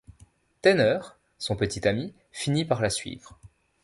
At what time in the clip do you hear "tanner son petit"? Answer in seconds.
0.63-1.87